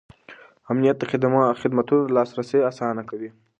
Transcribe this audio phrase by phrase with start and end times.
[0.71, 1.03] امنیت د
[1.61, 3.29] خدمتونو لاسرسی اسانه کوي.